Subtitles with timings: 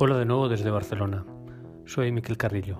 [0.00, 1.24] Hola de nuevo desde Barcelona.
[1.84, 2.78] Soy Miquel Carrillo.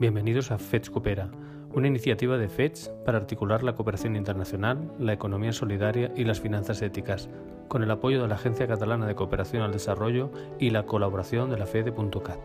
[0.00, 1.30] Bienvenidos a FEDS Coopera,
[1.72, 6.82] una iniciativa de FEDS para articular la cooperación internacional, la economía solidaria y las finanzas
[6.82, 7.28] éticas,
[7.68, 11.56] con el apoyo de la Agencia Catalana de Cooperación al Desarrollo y la colaboración de
[11.56, 12.40] la FEDE.cat.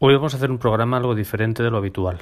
[0.00, 2.18] Hoy vamos a hacer un programa algo diferente de lo habitual.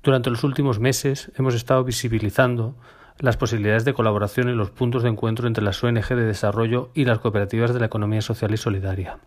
[0.00, 2.76] Durante los últimos meses hemos estado visibilizando
[3.20, 7.04] las posibilidades de colaboración y los puntos de encuentro entre las ONG de desarrollo y
[7.04, 9.18] las cooperativas de la economía social y solidaria.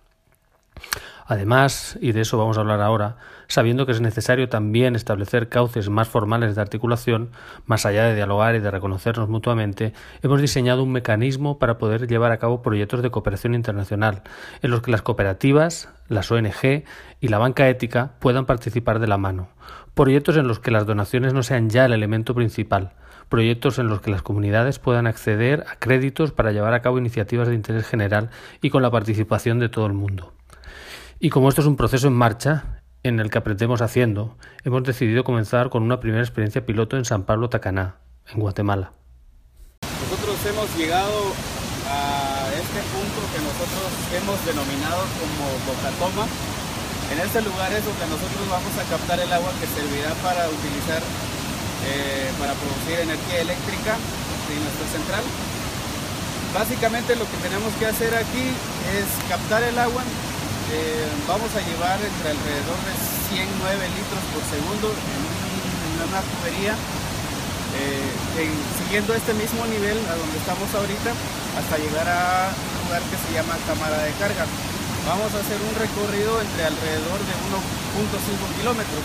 [1.26, 3.16] Además, y de eso vamos a hablar ahora,
[3.48, 7.32] sabiendo que es necesario también establecer cauces más formales de articulación,
[7.66, 12.32] más allá de dialogar y de reconocernos mutuamente, hemos diseñado un mecanismo para poder llevar
[12.32, 14.24] a cabo proyectos de cooperación internacional,
[14.62, 16.84] en los que las cooperativas, las ONG
[17.22, 19.50] y la banca ética puedan participar de la mano.
[19.94, 22.94] Proyectos en los que las donaciones no sean ya el elemento principal,
[23.30, 27.48] proyectos en los que las comunidades puedan acceder a créditos para llevar a cabo iniciativas
[27.48, 28.30] de interés general
[28.62, 30.34] y con la participación de todo el mundo.
[31.24, 34.36] Y como esto es un proceso en marcha, en el que aprendemos haciendo,
[34.66, 37.96] hemos decidido comenzar con una primera experiencia piloto en San Pablo Tacaná,
[38.28, 38.92] en Guatemala.
[40.04, 41.32] Nosotros hemos llegado
[41.88, 43.88] a este punto que nosotros
[44.20, 46.28] hemos denominado como Bocatoma.
[47.16, 51.00] En este lugar es donde nosotros vamos a captar el agua que servirá para utilizar
[51.88, 55.24] eh, para producir energía eléctrica en nuestra central.
[56.52, 58.52] Básicamente lo que tenemos que hacer aquí
[58.92, 60.04] es captar el agua.
[60.74, 62.94] Eh, vamos a llevar entre alrededor de
[63.30, 65.22] 109 litros por segundo en,
[66.02, 68.50] una tubería, eh,
[68.82, 71.14] siguiendo este mismo nivel a donde estamos ahorita,
[71.58, 74.46] hasta llegar a un lugar que se llama cámara de carga.
[75.06, 79.04] Vamos a hacer un recorrido entre alrededor de 1.5 kilómetros.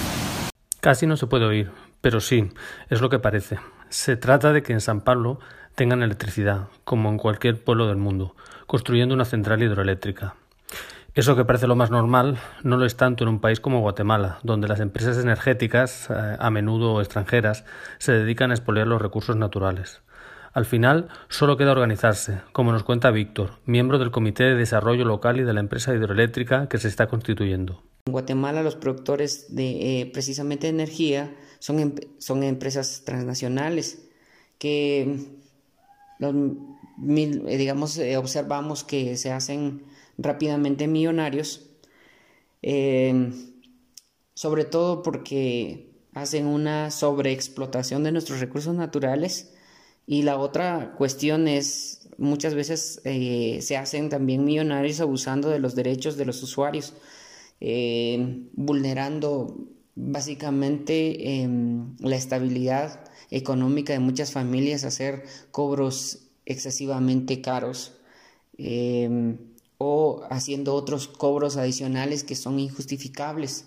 [0.81, 2.51] Casi no se puede oír, pero sí,
[2.89, 3.59] es lo que parece.
[3.91, 5.39] Se trata de que en San Pablo
[5.75, 8.35] tengan electricidad, como en cualquier pueblo del mundo,
[8.67, 10.35] construyendo una central hidroeléctrica.
[11.19, 14.39] Eso que parece lo más normal no lo es tanto en un país como Guatemala,
[14.45, 17.65] donde las empresas energéticas, eh, a menudo extranjeras,
[17.99, 20.01] se dedican a expoliar los recursos naturales.
[20.53, 25.41] Al final, solo queda organizarse, como nos cuenta Víctor, miembro del Comité de Desarrollo Local
[25.41, 27.83] y de la empresa hidroeléctrica que se está constituyendo.
[28.07, 34.09] En Guatemala, los productores de eh, precisamente energía son, em, son empresas transnacionales
[34.61, 35.17] que,
[36.21, 39.83] eh, digamos, eh, observamos que se hacen
[40.19, 41.71] rápidamente millonarios,
[42.63, 43.33] eh,
[44.35, 49.55] sobre todo porque hacen una sobreexplotación de nuestros recursos naturales.
[50.07, 56.17] Y la otra cuestión es muchas veces se hacen también millonarios abusando de los derechos
[56.17, 56.95] de los usuarios,
[58.53, 59.69] vulnerando
[60.01, 67.95] básicamente em, la estabilidad económica de muchas familias, hacer cobros excesivamente caros
[68.57, 69.39] em,
[69.79, 73.67] o haciendo otros cobros adicionales que son injustificables.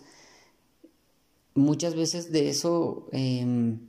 [1.56, 3.80] Muchas veces de eso em,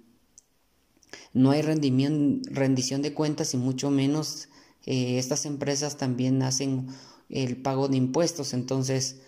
[1.32, 4.48] no hay rendición de cuentas y mucho menos
[4.86, 6.88] eh, estas empresas también hacen
[7.28, 8.52] el pago de impuestos.
[8.52, 9.20] Entonces,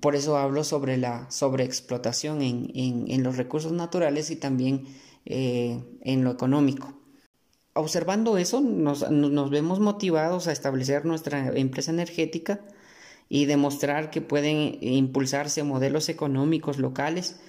[0.00, 4.86] por eso hablo sobre la sobreexplotación en, en, los recursos naturales y también
[5.26, 6.94] eh, en lo económico.
[7.76, 12.60] Observando eso, nos, vemos motivados a establecer nuestra empresa energética
[13.28, 17.40] y demostrar que pueden impulsarse modelos económicos locales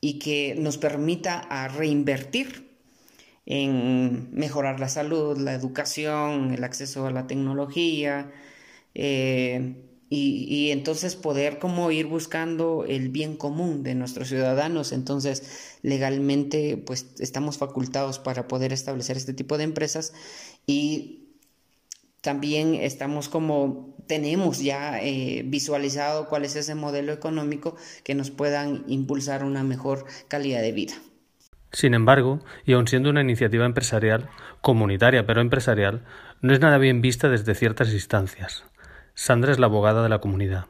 [0.00, 2.76] y que nos permita a reinvertir
[3.46, 8.32] en mejorar la salud, la educación, el acceso a la tecnología,
[8.94, 14.90] eh, y, entonces poder como ir buscando el bien común de nuestros ciudadanos.
[14.90, 20.12] Entonces, legalmente, pues estamos facultados para poder establecer este tipo de empresas
[20.66, 21.28] y
[22.22, 28.82] también estamos como, tenemos ya eh, visualizado cuál es ese modelo económico que nos puedan
[28.88, 30.94] impulsar una mejor calidad de vida.
[31.72, 34.28] Sin embargo, y aun siendo una iniciativa empresarial,
[34.60, 36.04] comunitaria pero empresarial,
[36.42, 38.64] no es nada bien vista desde ciertas instancias.
[39.22, 40.64] Sandra es la abogada de la comunidad.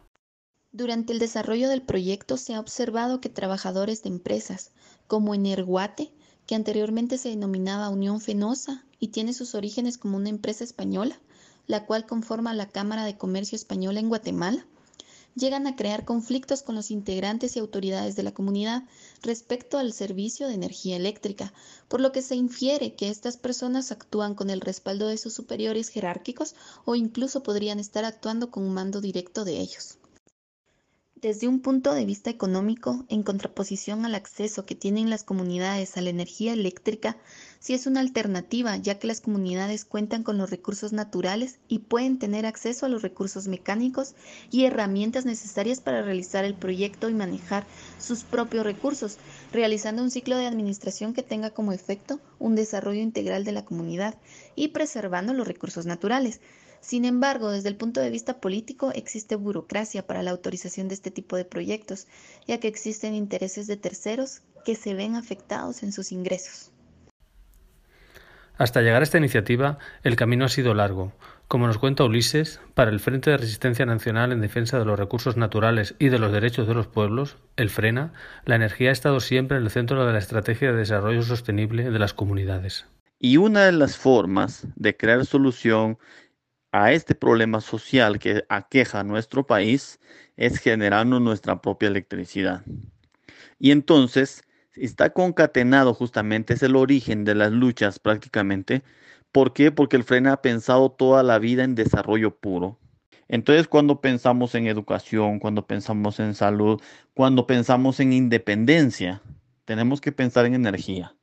[0.73, 4.73] Durante el desarrollo del proyecto se ha observado que trabajadores de empresas
[5.07, 6.13] como Energuate,
[6.49, 11.21] que anteriormente se denominaba Unión Fenosa y tiene sus orígenes como una empresa española,
[11.69, 14.67] la cual conforma la Cámara de Comercio Española en Guatemala,
[15.35, 18.85] llegan a crear conflictos con los integrantes y autoridades de la comunidad
[19.23, 21.53] respecto al servicio de energía eléctrica,
[21.89, 25.89] por lo que se infiere que estas personas actúan con el respaldo de sus superiores
[25.89, 26.55] jerárquicos
[26.85, 29.99] o incluso podrían estar actuando con un mando directo de ellos.
[31.21, 36.01] Desde un punto de vista económico, en contraposición al acceso que tienen las comunidades a
[36.01, 37.19] la energía eléctrica,
[37.61, 42.19] si es una alternativa, ya que las comunidades cuentan con los recursos naturales y pueden
[42.19, 44.15] tener acceso a los recursos mecánicos
[44.51, 47.67] y herramientas necesarias para realizar el proyecto y manejar
[47.99, 49.19] sus propios recursos,
[49.53, 54.15] realizando un ciclo de administración que tenga como efecto un desarrollo integral de la comunidad
[54.57, 56.41] y preservando los recursos naturales.
[56.81, 61.11] Sin embargo, desde el punto de vista político existe burocracia para la autorización de este
[61.11, 62.07] tipo de proyectos,
[62.47, 66.71] ya que existen intereses de terceros que se ven afectados en sus ingresos.
[68.61, 71.15] Hasta llegar a esta iniciativa, el camino ha sido largo.
[71.49, 75.39] Como nos cuenta Ulises, para el Frente de Resistencia Nacional en Defensa de los Recursos
[75.39, 78.13] Naturales y de los Derechos de los Pueblos, el FRENA,
[78.45, 81.99] la energía ha estado siempre en el centro de la estrategia de desarrollo sostenible de
[81.99, 82.85] las comunidades.
[83.19, 85.97] Y una de las formas de crear solución
[86.71, 90.01] a este problema social que aqueja nuestro país
[90.37, 92.63] es generando nuestra propia electricidad.
[93.59, 94.45] Y entonces,
[94.75, 98.83] está concatenado justamente, es el origen de las luchas prácticamente.
[99.33, 99.71] ¿Por qué?
[99.73, 102.79] Porque el FRENA ha pensado toda la vida en desarrollo puro.
[103.29, 106.81] Entonces, cuando pensamos en educación, cuando pensamos en salud,
[107.15, 109.23] cuando pensamos en independencia,
[109.65, 111.15] tenemos que pensar en energía.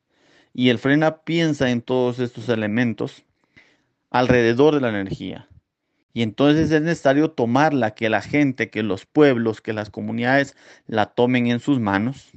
[0.54, 3.24] Y el FRENA piensa en todos estos elementos
[4.10, 5.48] alrededor de la energía.
[6.14, 10.56] Y entonces es necesario tomarla, que la gente, que los pueblos, que las comunidades
[10.86, 12.32] la tomen en sus manos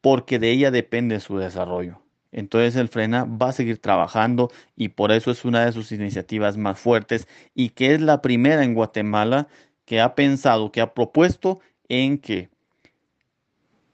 [0.00, 2.00] porque de ella depende su desarrollo.
[2.30, 6.56] Entonces el Frena va a seguir trabajando y por eso es una de sus iniciativas
[6.56, 9.48] más fuertes y que es la primera en Guatemala
[9.86, 12.50] que ha pensado, que ha propuesto en que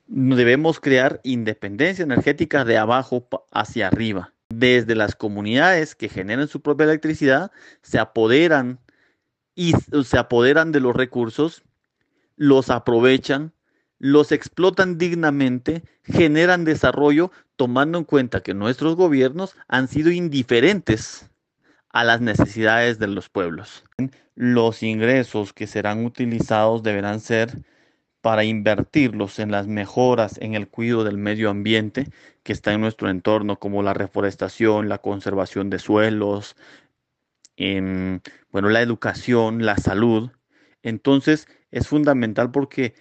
[0.09, 4.33] debemos crear independencia energética de abajo hacia arriba.
[4.49, 7.51] Desde las comunidades que generan su propia electricidad,
[7.83, 8.79] se apoderan
[9.55, 9.73] y
[10.05, 11.63] se apoderan de los recursos,
[12.37, 13.54] los aprovechan
[14.05, 21.31] los explotan dignamente, generan desarrollo, tomando en cuenta que nuestros gobiernos han sido indiferentes
[21.89, 23.83] a las necesidades de los pueblos.
[24.35, 27.63] Los ingresos que serán utilizados deberán ser
[28.21, 32.11] para invertirlos en las mejoras en el cuidado del medio ambiente
[32.43, 36.57] que está en nuestro entorno, como la reforestación, la conservación de suelos,
[37.57, 38.21] en,
[38.51, 40.31] bueno, la educación, la salud.
[40.83, 42.93] Entonces es fundamental porque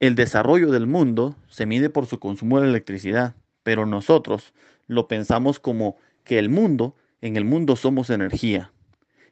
[0.00, 4.52] el desarrollo del mundo se mide por su consumo de electricidad, pero nosotros
[4.86, 8.72] lo pensamos como que el mundo, en el mundo somos energía.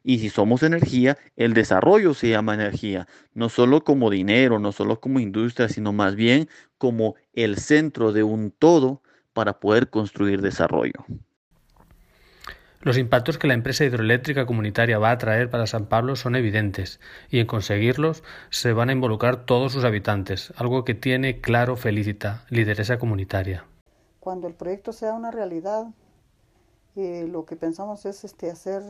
[0.03, 4.99] Y si somos energía, el desarrollo se llama energía, no solo como dinero, no solo
[4.99, 9.01] como industria, sino más bien como el centro de un todo
[9.33, 11.05] para poder construir desarrollo.
[12.85, 16.99] Los impactos que la empresa hidroeléctrica comunitaria va a traer para San Pablo son evidentes
[17.31, 22.45] y en conseguirlos se van a involucrar todos sus habitantes, algo que tiene claro Felicita,
[22.51, 23.65] lideresa comunitaria.
[24.19, 25.87] Cuando el proyecto sea una realidad,
[26.95, 28.83] eh, lo que pensamos es este, hacer,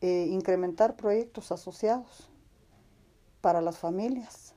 [0.00, 2.30] eh, incrementar proyectos asociados
[3.40, 4.54] para las familias,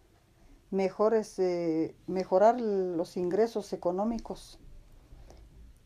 [0.69, 4.59] mejores, eh, mejorar los ingresos económicos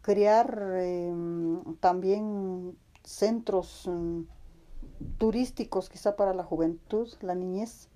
[0.09, 4.25] crear em, también centros em,
[5.19, 7.89] turísticos quizá para la juventud, la niñez,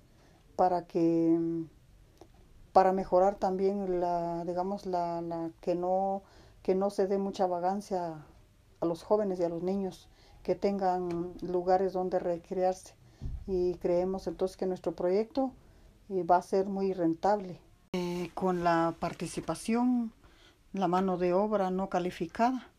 [0.54, 1.66] para que em,
[2.72, 6.22] para mejorar también la digamos la, la, que no
[6.62, 8.24] que no se dé mucha vagancia
[8.80, 10.08] a los jóvenes y a los niños
[10.44, 12.94] que tengan lugares donde recrearse.
[13.48, 15.50] Y creemos entonces que nuestro proyecto
[16.10, 17.58] eh, va a ser muy rentable.
[17.92, 20.12] Eh, con la participación
[20.74, 22.70] la mano de obra no calificada.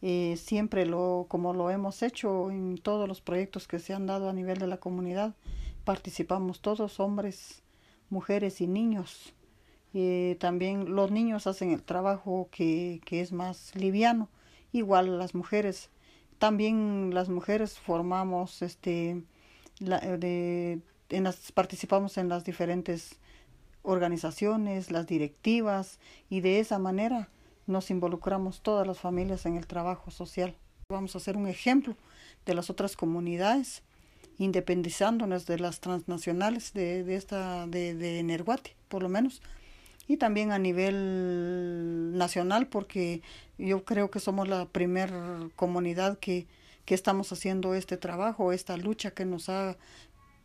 [0.00, 4.28] y siempre lo, como lo hemos hecho en todos los proyectos que se han dado
[4.28, 5.34] a nivel de la comunidad,
[5.84, 7.62] participamos todos, hombres,
[8.10, 9.34] mujeres y niños.
[10.38, 14.28] también los niños hacen el trabajo que, que es más liviano,
[14.72, 15.90] igual las mujeres.
[16.38, 19.22] También las mujeres formamos, este,
[19.80, 23.18] de, en las, participamos en las diferentes
[23.82, 25.98] organizaciones, las directivas
[26.30, 27.28] y de esa manera
[27.66, 30.54] nos involucramos todas las familias en el trabajo social.
[30.88, 31.96] Vamos a hacer un ejemplo
[32.46, 33.82] de las otras comunidades,
[34.38, 39.42] independizándonos de las transnacionales de, de esta de, de Energuate, por lo menos,
[40.08, 43.22] y también a nivel nacional, porque
[43.58, 46.46] yo creo que somos la primera comunidad que,
[46.84, 49.76] que estamos haciendo este trabajo, esta lucha que nos ha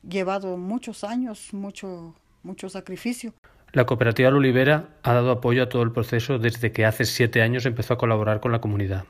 [0.07, 2.13] llevado muchos años, mucho
[2.47, 3.33] mucho sacrificio.
[3.73, 7.65] La cooperativa Lulibera ha dado apoyo a todo el proceso desde que hace siete años
[7.65, 9.03] empezó a colaborar con la comunidad.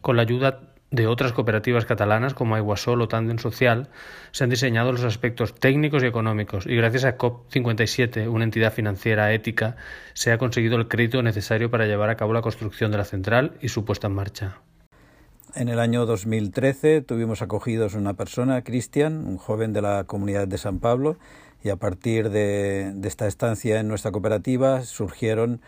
[0.00, 0.60] Con la ayuda
[0.90, 3.88] de otras cooperativas catalanas como Aiguasol o Tandem Social,
[4.32, 9.32] se han diseñado los aspectos técnicos y económicos y gracias a COP57, una entidad financiera
[9.32, 9.76] ética,
[10.12, 13.56] se ha conseguido el crédito necesario para llevar a cabo la construcción de la central
[13.62, 14.60] y su puesta en marcha.
[15.54, 20.58] En el año 2013 tuvimos acogidos una persona, Cristian, un joven de la comunidad de
[20.58, 21.18] San Pablo,
[21.62, 25.60] y a partir de, esta estancia en nuestra cooperativa surgieron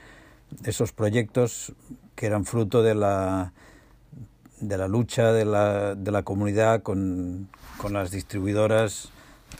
[0.64, 1.72] esos proyectos
[2.14, 3.52] que eran fruto de la
[4.60, 9.10] de la lucha de la, de la comunidad con, con, las distribuidoras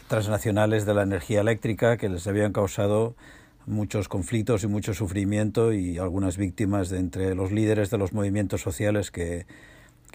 [0.07, 3.13] transnacionales de la energía eléctrica que les habían causado
[3.67, 8.61] muchos conflictos y mucho sufrimiento y algunas víctimas de entre los líderes de los movimientos
[8.61, 9.45] sociales que,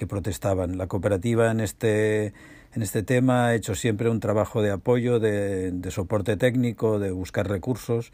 [0.01, 0.79] que protestaban.
[0.79, 2.33] La cooperativa en este,
[2.75, 7.11] en este tema ha hecho siempre un trabajo de apoyo, de, de soporte técnico, de
[7.11, 8.11] buscar recursos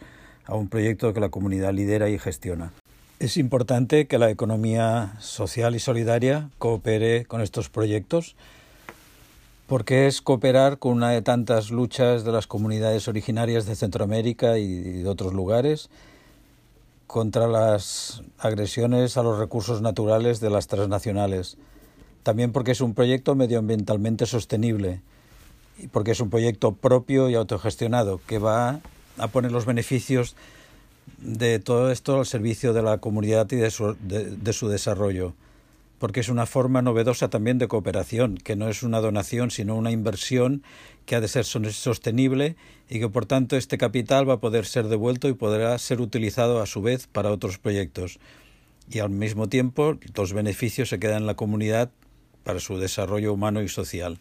[0.47, 2.73] a un proyecto que la comunidad lidera y gestiona.
[3.21, 8.35] Es importante que la economía social y solidaria coopere con estos proyectos
[9.69, 15.03] porque es cooperar con una de tantas luchas de las comunidades originarias de Centroamérica y
[15.03, 15.89] de otros lugares
[17.07, 21.57] contra las agresiones a los recursos naturales de las transnacionales.
[22.27, 25.01] También porque es un proyecto medioambientalmente sostenible
[25.79, 28.81] y porque es un proyecto propio y autogestionado que va
[29.17, 30.35] a poner los beneficios
[31.19, 35.35] de todo esto al servicio de la comunidad y de su, de, su desarrollo,
[36.01, 39.93] porque es una forma novedosa también de cooperación, que no es una donación, sino una
[39.93, 40.65] inversión
[41.05, 42.57] que ha de ser sostenible
[42.91, 46.61] y que por tanto este capital va a poder ser devuelto y podrá ser utilizado
[46.61, 48.19] a su vez para otros proyectos.
[48.91, 51.93] Y al mismo tiempo los beneficios se quedan en la comunidad
[52.47, 54.19] para su desarrollo humano y social.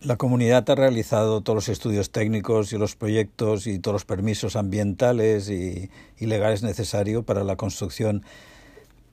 [0.00, 4.56] La comunidad ha realizado todos los estudios técnicos y los proyectos y todos los permisos
[4.56, 8.24] ambientales y, y legales necesarios para la construcción,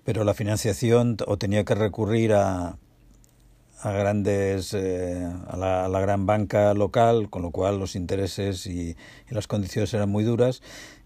[0.06, 2.78] pero la financiación o tenía que recurrir a,
[3.82, 8.66] a grandes eh, a, la, a, la, gran banca local, con lo cual los intereses
[8.66, 8.96] y,
[9.30, 10.62] y, las condiciones eran muy duras.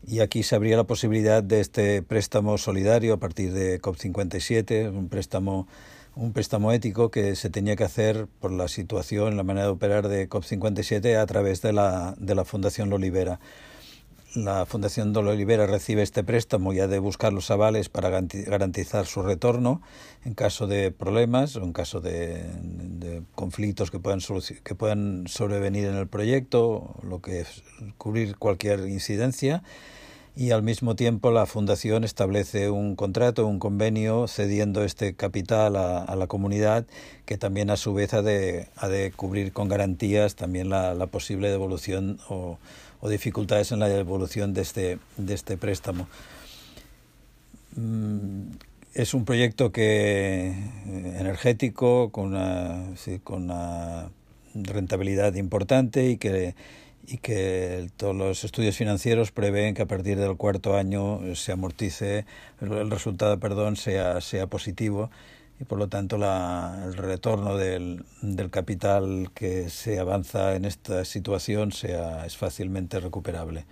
[0.05, 5.10] Y aquí se abría la posibilidad de este préstamo solidario a partir de COP57, un
[5.10, 5.67] préstamo
[6.15, 10.07] un préstamo ético que se tenía que hacer por la situación, la manera de operar
[10.07, 13.39] de COP57 a través de la, de la Fundación Lolibera.
[14.36, 19.22] La Fundación Lolibera recibe este préstamo y ha de buscar los avales para garantizar su
[19.22, 19.81] retorno
[20.25, 22.43] en caso de problemas o en caso de,
[23.34, 24.19] conflictos que puedan,
[24.63, 27.63] que puedan sobrevenir en el proyecto, lo que es
[27.98, 29.63] cubrir cualquier incidencia
[30.35, 36.03] y al mismo tiempo la Fundación establece un contrato, un convenio cediendo este capital a,
[36.03, 36.85] a la comunidad
[37.25, 41.07] que también a su vez ha de, ha de cubrir con garantías también la, la
[41.07, 42.57] posible devolución o,
[42.99, 46.07] o, dificultades en la devolución de este, de este préstamo.
[48.93, 54.09] Es un proyecto que eh, energético con una, con una
[54.53, 56.55] rentabilidad importante y que
[57.07, 62.25] y que todos los estudios financieros prevén que a partir del cuarto año se amortice,
[62.62, 65.09] el resultado perdón, sea, sea positivo
[65.59, 71.05] y por lo tanto la, el retorno del, del capital que se avanza en esta
[71.05, 73.65] situación sea, es fácilmente recuperable.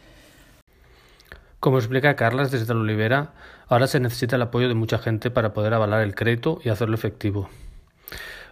[1.59, 3.33] Como explica Carlas desde la Olivera,
[3.67, 6.95] ahora se necesita el apoyo de mucha gente para poder avalar el crédito y hacerlo
[6.95, 7.49] efectivo.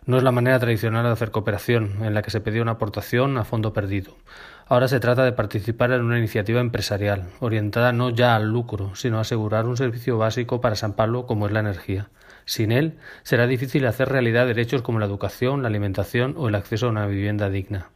[0.05, 3.37] No es la manera tradicional de hacer cooperación, en la que se pedía una aportación
[3.37, 4.15] a fondo perdido.
[4.71, 9.17] Ahora se trata de participar en una iniciativa empresarial, orientada no ya al lucro, sino
[9.17, 12.07] a asegurar un servicio básico para San Pablo como es la energía.
[12.45, 16.85] Sin él, será difícil hacer realidad derechos como la educación, la alimentación o el acceso
[16.85, 17.89] a una vivienda digna.